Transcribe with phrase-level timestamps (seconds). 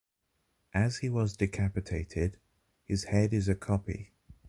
[0.73, 2.39] As he was decapitated,
[2.85, 4.09] his head is a copy.